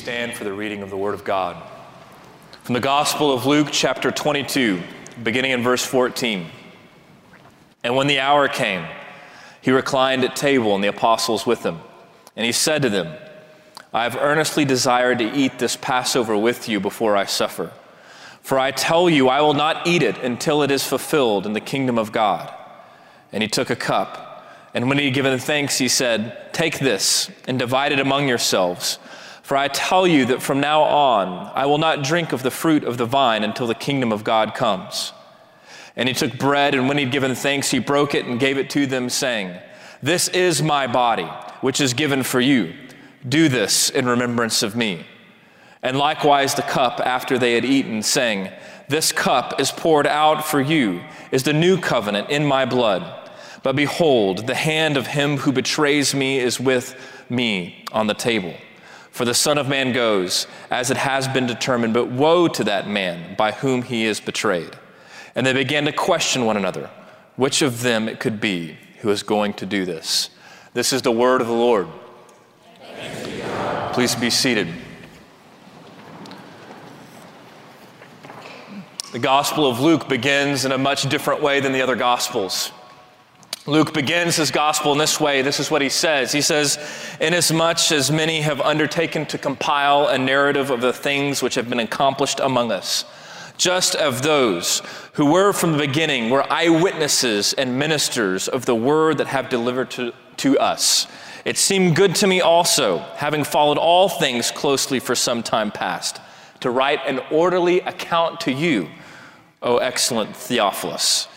[0.00, 1.62] stand for the reading of the Word of God.
[2.62, 4.80] From the Gospel of Luke, chapter 22,
[5.22, 6.46] beginning in verse 14.
[7.84, 8.86] And when the hour came,
[9.60, 11.80] he reclined at table and the apostles with him.
[12.34, 13.14] And he said to them,
[13.92, 17.70] I have earnestly desired to eat this Passover with you before I suffer.
[18.40, 21.60] For I tell you, I will not eat it until it is fulfilled in the
[21.60, 22.50] kingdom of God.
[23.34, 24.46] And he took a cup.
[24.72, 28.98] And when he had given thanks, he said, Take this and divide it among yourselves.
[29.50, 32.84] For I tell you that from now on I will not drink of the fruit
[32.84, 35.12] of the vine until the kingdom of God comes.
[35.96, 38.58] And he took bread, and when he had given thanks, he broke it and gave
[38.58, 39.58] it to them, saying,
[40.00, 41.28] This is my body,
[41.62, 42.74] which is given for you.
[43.28, 45.04] Do this in remembrance of me.
[45.82, 48.52] And likewise the cup after they had eaten, saying,
[48.88, 53.32] This cup is poured out for you, is the new covenant in my blood.
[53.64, 56.94] But behold, the hand of him who betrays me is with
[57.28, 58.54] me on the table.
[59.10, 62.88] For the Son of Man goes, as it has been determined, but woe to that
[62.88, 64.70] man by whom he is betrayed.
[65.34, 66.90] And they began to question one another,
[67.36, 70.30] which of them it could be who is going to do this.
[70.74, 71.88] This is the word of the Lord.
[73.92, 74.68] Please be seated.
[79.12, 82.70] The Gospel of Luke begins in a much different way than the other Gospels.
[83.66, 85.42] Luke begins his gospel in this way.
[85.42, 86.32] This is what he says.
[86.32, 86.78] He says,
[87.20, 91.80] Inasmuch as many have undertaken to compile a narrative of the things which have been
[91.80, 93.04] accomplished among us,
[93.58, 94.80] just as those
[95.12, 99.90] who were from the beginning were eyewitnesses and ministers of the word that have delivered
[99.90, 101.06] to, to us.
[101.44, 106.18] It seemed good to me also, having followed all things closely for some time past,
[106.60, 108.88] to write an orderly account to you,
[109.62, 111.28] O excellent Theophilus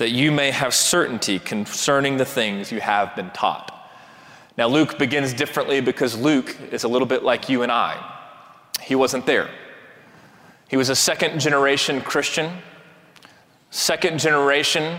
[0.00, 3.86] that you may have certainty concerning the things you have been taught.
[4.56, 8.02] Now, Luke begins differently because Luke is a little bit like you and I.
[8.80, 9.50] He wasn't there.
[10.68, 12.50] He was a second generation Christian,
[13.68, 14.98] second generation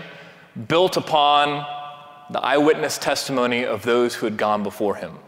[0.68, 1.66] built upon
[2.30, 5.18] the eyewitness testimony of those who had gone before him.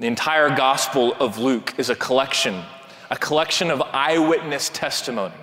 [0.00, 2.64] The entire Gospel of Luke is a collection,
[3.12, 5.36] a collection of eyewitness testimony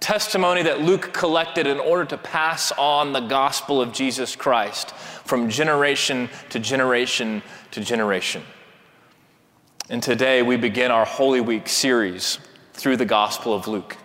[0.00, 4.90] testimony that Luke collected in order to pass on the gospel of Jesus Christ
[5.24, 8.42] from generation to generation to generation.
[9.88, 12.38] And today we begin our Holy Week series
[12.72, 13.96] through the Gospel of Luke.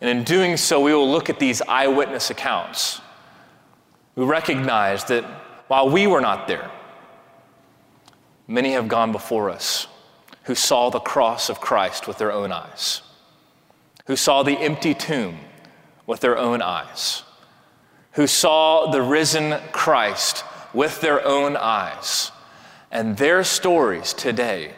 [0.00, 3.00] And in doing so, we will look at these eyewitness accounts.
[4.16, 5.24] We recognize that
[5.68, 6.70] while we were not there,
[8.48, 9.86] many have gone before us
[10.44, 13.02] who saw the cross of Christ with their own eyes
[14.06, 15.38] who saw the empty tomb
[16.06, 17.22] with their own eyes,
[18.12, 22.30] who saw the risen Christ with their own eyes.
[22.90, 24.74] And their stories today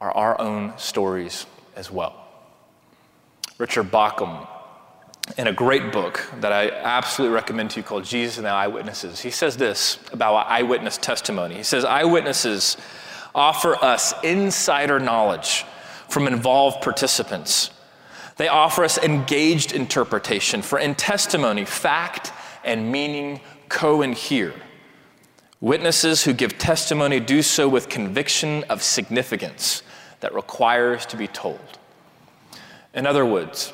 [0.00, 1.46] are our own stories
[1.76, 2.26] as well.
[3.58, 4.48] Richard Bauckham,
[5.38, 9.20] in a great book that I absolutely recommend to you called Jesus and the Eyewitnesses,
[9.20, 11.54] he says this about eyewitness testimony.
[11.54, 12.76] He says, Eyewitnesses
[13.34, 15.64] offer us insider knowledge
[16.08, 17.70] from involved participants
[18.36, 22.32] they offer us engaged interpretation, for in testimony, fact
[22.64, 24.54] and meaning co-inhere.
[25.60, 29.82] Witnesses who give testimony do so with conviction of significance
[30.20, 31.60] that requires to be told.
[32.92, 33.72] In other words,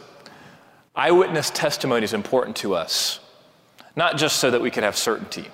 [0.94, 3.20] eyewitness testimony is important to us,
[3.96, 5.46] not just so that we could have certainty,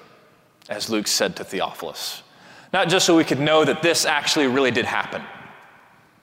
[0.68, 2.22] as Luke said to Theophilus,
[2.72, 5.22] not just so we could know that this actually really did happen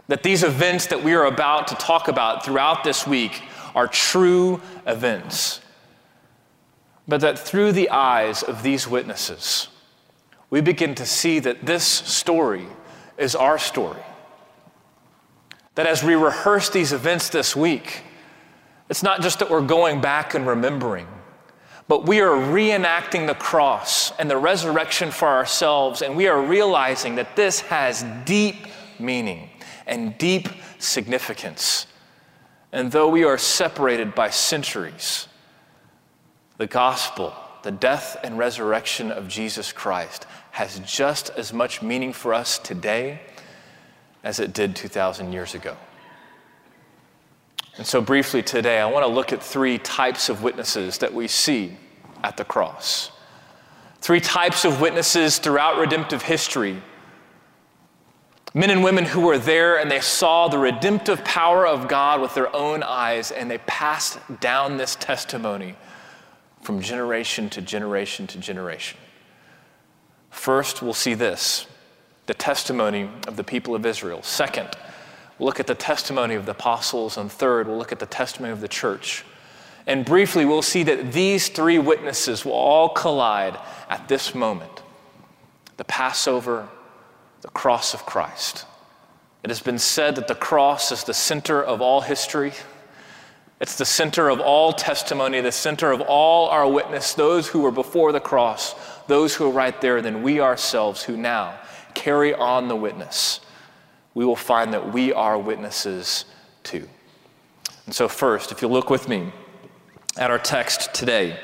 [0.08, 3.42] that these events that we are about to talk about throughout this week
[3.74, 5.62] are true events.
[7.08, 9.70] But that through the eyes of these witnesses,
[10.50, 12.68] we begin to see that this story
[13.18, 14.02] is our story.
[15.76, 18.04] That as we rehearse these events this week,
[18.90, 21.08] it's not just that we're going back and remembering,
[21.88, 27.16] but we are reenacting the cross and the resurrection for ourselves, and we are realizing
[27.16, 28.68] that this has deep
[29.00, 29.50] meaning
[29.94, 30.50] and deep
[30.80, 31.86] significance.
[32.72, 35.28] And though we are separated by centuries,
[36.58, 42.34] the gospel, the death and resurrection of Jesus Christ, has just as much meaning for
[42.34, 43.22] us today
[44.24, 45.78] as it did 2,000 years ago.
[47.78, 51.28] And so, briefly today, I want to look at three types of witnesses that we
[51.28, 51.78] see
[52.24, 53.12] at the cross.
[54.00, 56.82] Three types of witnesses throughout redemptive history
[58.54, 62.36] Men and women who were there and they saw the redemptive power of God with
[62.36, 65.76] their own eyes, and they passed down this testimony
[66.62, 68.98] from generation to generation to generation.
[70.30, 71.68] First, we'll see this
[72.26, 74.24] the testimony of the people of Israel.
[74.24, 74.70] Second,
[75.38, 78.54] we'll look at the testimony of the apostles, and third, we'll look at the testimony
[78.54, 79.26] of the church.
[79.86, 83.60] And briefly, we'll see that these three witnesses will all collide
[83.90, 84.82] at this moment
[85.76, 86.70] the Passover,
[87.44, 88.66] the cross of Christ.
[89.44, 92.54] It has been said that the cross is the center of all history.
[93.60, 97.72] It's the center of all testimony, the center of all our witness, those who were
[97.72, 98.76] before the cross,
[99.08, 101.60] those who are right there, then we ourselves who now
[101.94, 103.42] carry on the witness.
[104.14, 106.26] We will find that we are witnesses
[106.64, 106.88] too.
[107.86, 109.34] And so, first, if you look with me
[110.16, 111.38] at our text today,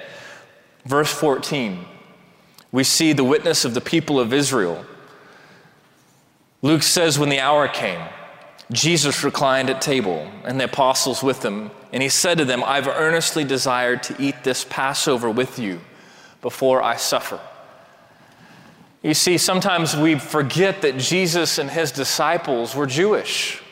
[0.85, 1.83] verse 14,
[2.71, 4.85] we see the witness of the people of Israel.
[6.61, 8.01] Luke says, When the hour came,
[8.71, 12.87] Jesus reclined at table, and the apostles with him, and he said to them, I've
[12.87, 15.79] earnestly desired to eat this Passover with you
[16.41, 17.39] before I suffer.
[19.01, 23.63] You see, sometimes we forget that Jesus and his disciples were Jewish.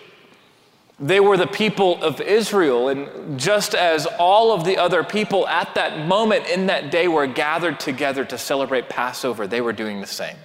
[0.99, 5.75] They were the people of Israel, and just as all of the other people at
[5.75, 10.07] that moment in that day were gathered together to celebrate Passover, they were doing the
[10.07, 10.37] same.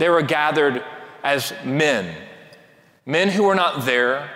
[0.00, 0.82] They were gathered
[1.22, 2.16] as men,
[3.04, 4.30] men who were not there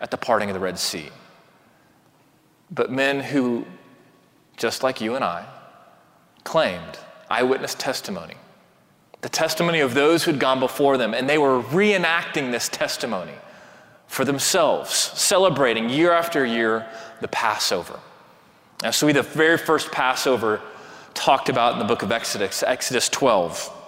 [0.00, 1.08] at the parting of the Red Sea,
[2.70, 3.66] but men who,
[4.56, 5.46] just like you and I,
[6.44, 6.96] claimed
[7.28, 8.36] eyewitness testimony,
[9.20, 13.34] the testimony of those who'd gone before them, and they were reenacting this testimony
[14.06, 16.86] for themselves, celebrating year after year
[17.20, 17.98] the Passover.
[18.84, 20.60] Now, so we the very first Passover
[21.14, 23.78] talked about in the book of Exodus, Exodus 12.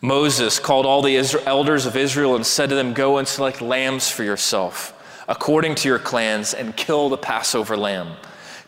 [0.00, 4.08] Moses called all the elders of Israel and said to them, Go and select lambs
[4.08, 4.94] for yourself,
[5.26, 8.14] according to your clans, and kill the Passover lamb.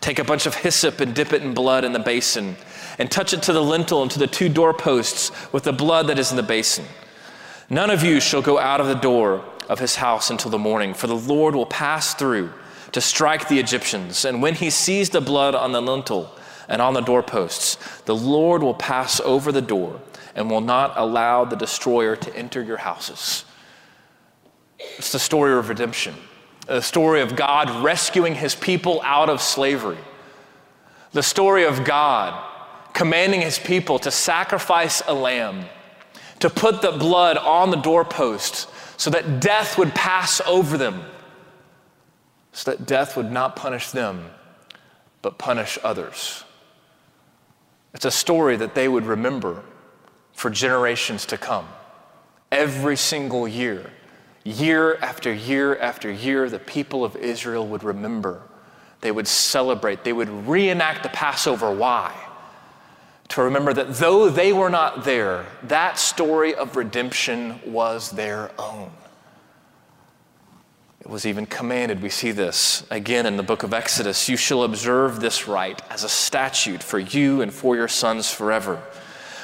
[0.00, 2.56] Take a bunch of hyssop and dip it in blood in the basin,
[2.98, 6.18] and touch it to the lintel and to the two doorposts with the blood that
[6.18, 6.84] is in the basin.
[7.68, 10.94] None of you shall go out of the door of his house until the morning,
[10.94, 12.50] for the Lord will pass through
[12.90, 14.24] to strike the Egyptians.
[14.24, 16.34] And when he sees the blood on the lintel
[16.68, 20.00] and on the doorposts, the Lord will pass over the door
[20.34, 23.44] and will not allow the destroyer to enter your houses.
[24.78, 26.14] It's the story of redemption,
[26.66, 29.98] the story of God rescuing his people out of slavery,
[31.12, 32.46] the story of God
[32.92, 35.64] commanding his people to sacrifice a lamb,
[36.40, 41.02] to put the blood on the doorpost so that death would pass over them,
[42.52, 44.30] so that death would not punish them,
[45.22, 46.44] but punish others.
[47.94, 49.62] It's a story that they would remember
[50.32, 51.68] for generations to come.
[52.50, 53.90] Every single year,
[54.44, 58.42] year after year after year, the people of Israel would remember.
[59.00, 60.04] They would celebrate.
[60.04, 61.72] They would reenact the Passover.
[61.72, 62.14] Why?
[63.30, 68.90] to remember that though they were not there, that story of redemption was their own.
[71.00, 74.64] It was even commanded, we see this again in the book of Exodus you shall
[74.64, 78.82] observe this rite as a statute for you and for your sons forever.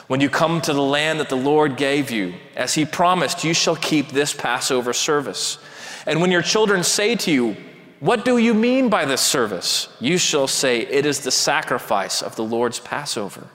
[0.06, 3.52] When you come to the land that the Lord gave you, as he promised, you
[3.52, 5.58] shall keep this Passover service.
[6.06, 7.56] And when your children say to you,
[7.98, 9.88] What do you mean by this service?
[10.00, 13.48] You shall say, It is the sacrifice of the Lord's Passover.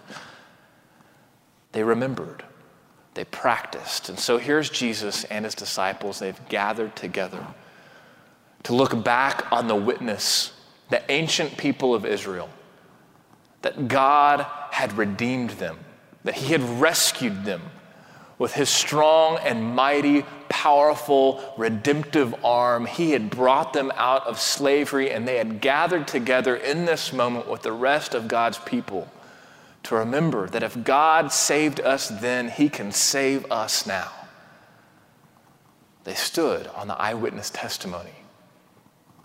[1.71, 2.43] They remembered,
[3.13, 4.09] they practiced.
[4.09, 6.19] And so here's Jesus and his disciples.
[6.19, 7.45] They've gathered together
[8.63, 10.53] to look back on the witness,
[10.89, 12.49] the ancient people of Israel,
[13.61, 15.79] that God had redeemed them,
[16.23, 17.61] that he had rescued them
[18.37, 22.85] with his strong and mighty, powerful, redemptive arm.
[22.85, 27.47] He had brought them out of slavery, and they had gathered together in this moment
[27.47, 29.07] with the rest of God's people
[29.83, 34.11] to remember that if God saved us then, He can save us now.
[36.03, 38.15] They stood on the eyewitness testimony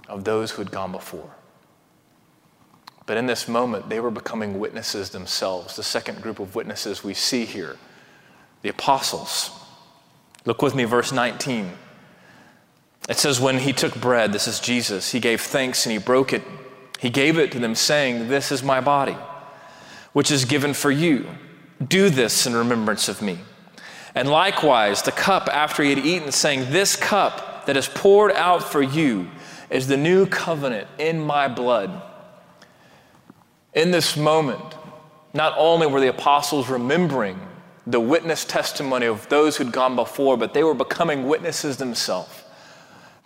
[0.09, 1.36] of those who had gone before.
[3.07, 5.77] But in this moment, they were becoming witnesses themselves.
[5.77, 7.77] The second group of witnesses we see here,
[8.63, 9.51] the apostles.
[10.45, 11.71] Look with me, verse 19.
[13.09, 16.33] It says, When he took bread, this is Jesus, he gave thanks and he broke
[16.33, 16.43] it.
[16.99, 19.17] He gave it to them, saying, This is my body
[20.17, 21.29] which is given for you.
[21.87, 23.39] Do this in remembrance of me.
[24.15, 28.63] And likewise, the cup after he had eaten, saying, This cup that is poured out
[28.63, 29.29] for you
[29.69, 32.03] is the new covenant in my blood.
[33.77, 34.75] In this moment,
[35.35, 37.39] not only were the apostles remembering
[37.87, 42.43] the witness testimony of those who'd gone before, but they were becoming witnesses themselves.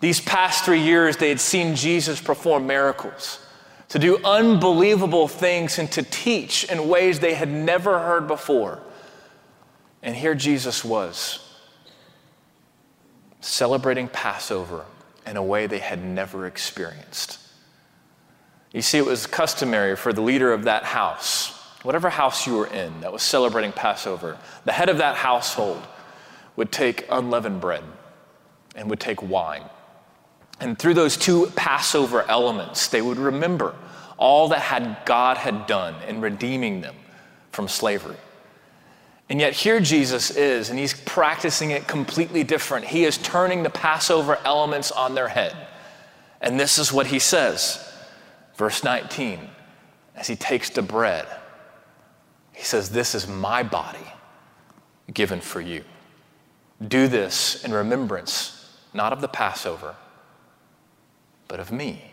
[0.01, 3.39] These past three years, they had seen Jesus perform miracles
[3.89, 8.79] to do unbelievable things and to teach in ways they had never heard before.
[10.03, 11.39] And here Jesus was
[13.39, 14.85] celebrating Passover
[15.25, 17.40] in a way they had never experienced.
[18.71, 21.49] You see, it was customary for the leader of that house,
[21.83, 25.85] whatever house you were in that was celebrating Passover, the head of that household
[26.55, 27.83] would take unleavened bread
[28.75, 29.63] and would take wine.
[30.59, 33.75] And through those two Passover elements, they would remember
[34.17, 36.95] all that had God had done in redeeming them
[37.51, 38.17] from slavery.
[39.27, 42.85] And yet, here Jesus is, and he's practicing it completely different.
[42.85, 45.55] He is turning the Passover elements on their head.
[46.41, 47.90] And this is what he says.
[48.55, 49.39] Verse 19,
[50.15, 51.25] as he takes the bread,
[52.53, 54.07] he says, This is my body
[55.13, 55.83] given for you.
[56.85, 59.95] Do this in remembrance, not of the Passover,
[61.47, 62.03] but of me.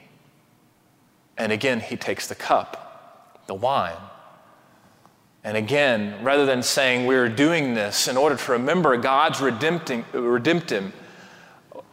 [1.36, 3.96] And again, he takes the cup, the wine,
[5.44, 10.92] and again, rather than saying we're doing this in order to remember God's redempting, redemptive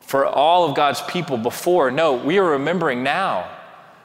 [0.01, 3.49] for all of God's people before, no, we are remembering now,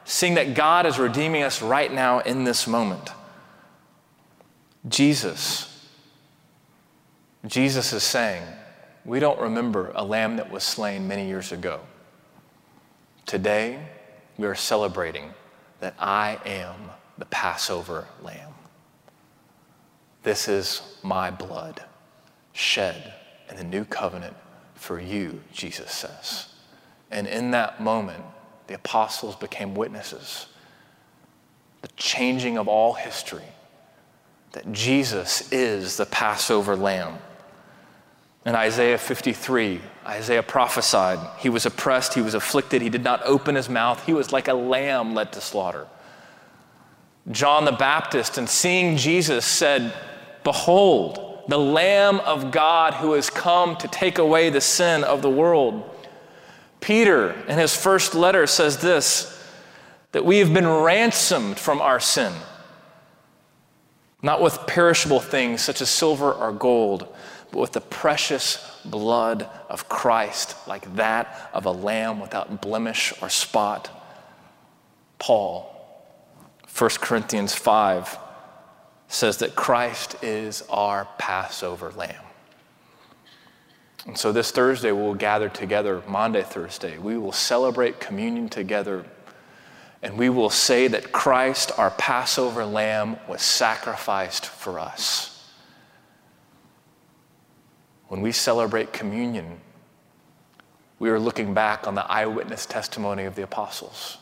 [0.05, 3.09] seeing that God is redeeming us right now in this moment.
[4.87, 5.89] Jesus,
[7.45, 8.43] Jesus is saying,
[9.05, 11.79] we don't remember a lamb that was slain many years ago.
[13.25, 13.79] Today,
[14.37, 15.31] we are celebrating
[15.79, 18.53] that I am the Passover lamb.
[20.23, 21.83] This is my blood
[22.53, 23.13] shed
[23.49, 24.35] in the new covenant
[24.75, 26.49] for you, Jesus says.
[27.09, 28.23] And in that moment,
[28.67, 30.47] the apostles became witnesses.
[31.81, 33.43] The changing of all history,
[34.51, 37.17] that Jesus is the Passover lamb.
[38.45, 43.55] In Isaiah 53, Isaiah prophesied, He was oppressed, He was afflicted, He did not open
[43.55, 45.87] His mouth, He was like a lamb led to slaughter.
[47.29, 49.93] John the Baptist, and seeing Jesus, said,
[50.43, 55.29] Behold, the Lamb of God who has come to take away the sin of the
[55.29, 55.83] world.
[56.81, 59.37] Peter, in his first letter, says this
[60.11, 62.33] that we have been ransomed from our sin,
[64.21, 67.07] not with perishable things such as silver or gold,
[67.51, 73.29] but with the precious blood of Christ, like that of a lamb without blemish or
[73.29, 73.89] spot.
[75.17, 75.67] Paul,
[76.77, 78.17] 1 Corinthians 5
[79.07, 82.23] says that Christ is our Passover lamb.
[84.05, 86.97] And so this Thursday, we'll gather together, Maundy, Thursday.
[86.97, 89.05] We will celebrate communion together,
[90.01, 95.49] and we will say that Christ, our Passover lamb, was sacrificed for us.
[98.07, 99.61] When we celebrate communion,
[100.99, 104.17] we are looking back on the eyewitness testimony of the apostles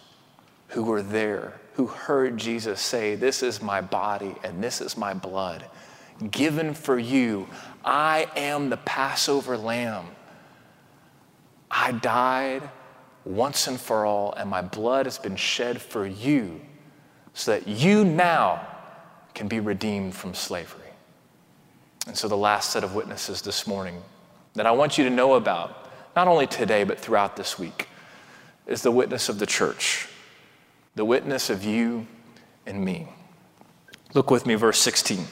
[0.70, 5.14] who were there who heard Jesus say, This is my body and this is my
[5.14, 5.64] blood,
[6.32, 7.48] given for you.
[7.84, 10.06] I am the Passover lamb.
[11.72, 12.70] I died
[13.26, 16.62] once and for all, and my blood has been shed for you
[17.34, 18.68] so that you now
[19.34, 20.82] can be redeemed from slavery.
[22.08, 24.02] And so, the last set of witnesses this morning
[24.56, 27.88] that I want you to know about, not only today, but throughout this week,
[28.66, 30.08] is the witness of the church
[30.96, 32.06] the witness of you
[32.66, 33.08] and me.
[34.14, 35.26] Look with me, verse 16.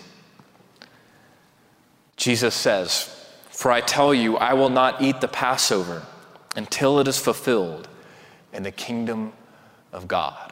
[2.17, 6.03] Jesus says, For I tell you, I will not eat the Passover
[6.55, 7.87] until it is fulfilled
[8.51, 9.31] in the kingdom
[9.93, 10.51] of God.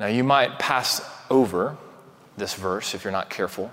[0.00, 1.76] Now, you might pass over
[2.36, 3.70] this verse if you're not careful,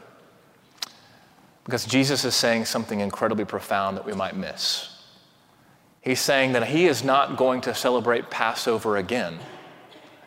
[1.63, 4.95] because Jesus is saying something incredibly profound that we might miss.
[6.01, 9.39] He's saying that he is not going to celebrate Passover again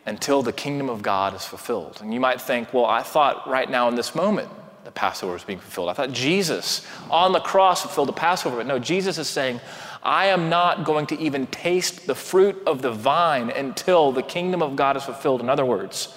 [0.06, 1.98] until the kingdom of God is fulfilled.
[2.00, 4.50] And you might think, well, I thought right now in this moment
[4.84, 5.88] the Passover was being fulfilled.
[5.88, 8.56] I thought Jesus on the cross fulfilled the Passover.
[8.56, 9.60] But no, Jesus is saying,
[10.02, 14.62] I am not going to even taste the fruit of the vine until the kingdom
[14.62, 15.40] of God is fulfilled.
[15.40, 16.14] In other words,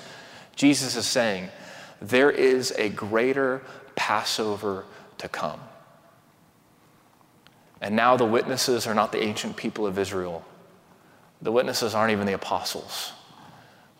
[0.56, 1.50] Jesus is saying,
[2.02, 3.62] there is a greater
[3.96, 4.86] Passover
[5.20, 5.60] to come.
[7.82, 10.44] And now the witnesses are not the ancient people of Israel.
[11.42, 13.14] The witnesses aren't even the apostles.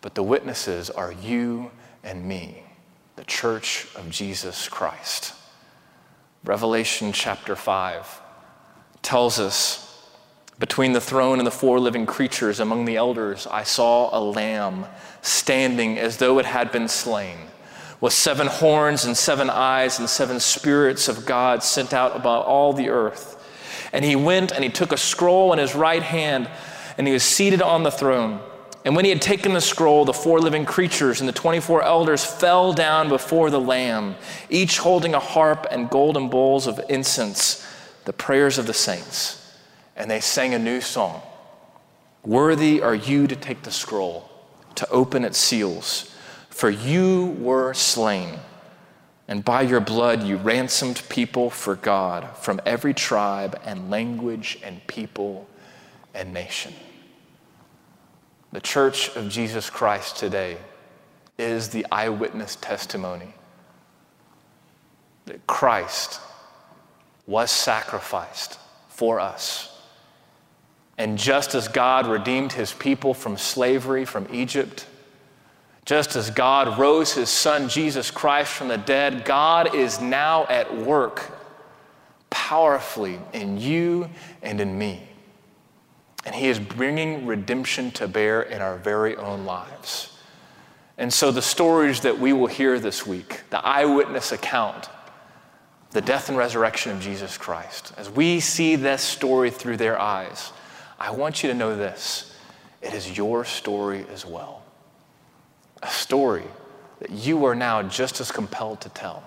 [0.00, 1.70] But the witnesses are you
[2.02, 2.62] and me,
[3.16, 5.34] the church of Jesus Christ.
[6.44, 8.20] Revelation chapter 5
[9.00, 9.82] tells us
[10.58, 14.84] between the throne and the four living creatures among the elders, I saw a lamb
[15.22, 17.38] standing as though it had been slain,
[18.02, 22.74] with seven horns and seven eyes and seven spirits of God sent out about all
[22.74, 23.42] the earth.
[23.92, 26.50] And he went and he took a scroll in his right hand,
[26.98, 28.40] and he was seated on the throne.
[28.86, 32.24] And when he had taken the scroll, the four living creatures and the 24 elders
[32.24, 34.14] fell down before the Lamb,
[34.48, 37.66] each holding a harp and golden bowls of incense
[38.04, 39.52] the prayers of the saints,
[39.96, 41.20] and they sang a new song.
[42.24, 44.30] Worthy are you to take the scroll,
[44.76, 46.14] to open its seals,
[46.48, 48.38] for you were slain,
[49.26, 54.86] and by your blood you ransomed people for God from every tribe and language and
[54.86, 55.48] people
[56.14, 56.72] and nation.
[58.56, 60.56] The church of Jesus Christ today
[61.36, 63.34] is the eyewitness testimony
[65.26, 66.22] that Christ
[67.26, 68.58] was sacrificed
[68.88, 69.78] for us.
[70.96, 74.86] And just as God redeemed his people from slavery from Egypt,
[75.84, 80.74] just as God rose his son Jesus Christ from the dead, God is now at
[80.74, 81.30] work
[82.30, 84.08] powerfully in you
[84.40, 85.02] and in me.
[86.26, 90.18] And he is bringing redemption to bear in our very own lives.
[90.98, 94.88] And so, the stories that we will hear this week, the eyewitness account,
[95.92, 100.52] the death and resurrection of Jesus Christ, as we see this story through their eyes,
[100.98, 102.34] I want you to know this
[102.82, 104.62] it is your story as well.
[105.82, 106.44] A story
[107.00, 109.22] that you are now just as compelled to tell.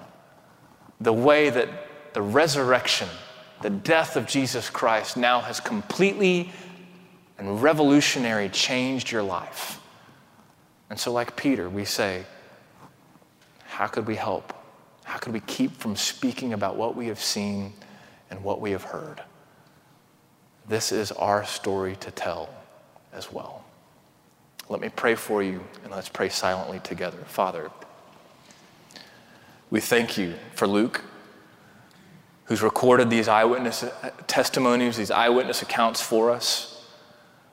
[1.00, 3.08] The way that the resurrection,
[3.62, 6.52] the death of Jesus Christ now has completely
[7.40, 9.80] and revolutionary changed your life.
[10.90, 12.26] And so, like Peter, we say,
[13.66, 14.54] How could we help?
[15.06, 17.74] How could we keep from speaking about what we have seen
[18.30, 19.24] and what we have heard?
[20.68, 22.50] This is our story to tell
[23.12, 23.64] as well.
[24.68, 27.18] Let me pray for you and let's pray silently together.
[27.26, 27.72] Father,
[29.72, 31.02] we thank you for Luke,
[32.46, 36.69] who's recorded these eyewitness uh, testimonies, these eyewitness accounts for us.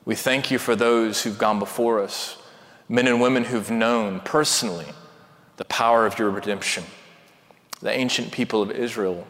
[0.07, 2.37] We thank you for those who've gone before us,
[2.87, 4.85] men and women who've known personally
[5.57, 6.85] the power of your redemption,
[7.81, 9.27] the ancient people of Israel,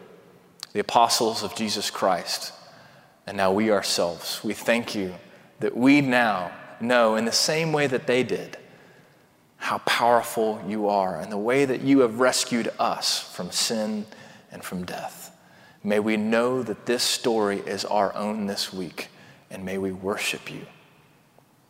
[0.72, 2.52] the apostles of Jesus Christ,
[3.26, 4.40] and now we ourselves.
[4.44, 5.16] We thank you
[5.58, 8.56] that we now know in the same way that they did
[9.56, 14.06] how powerful you are and the way that you have rescued us from sin
[14.52, 15.36] and from death.
[15.82, 19.08] May we know that this story is our own this week,
[19.50, 20.66] and may we worship you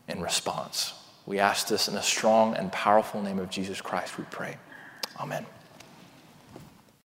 [0.08, 0.94] in response.
[1.26, 4.56] We ask this in the strong and powerful name of Jesus Christ, we pray.
[5.20, 5.46] Amen.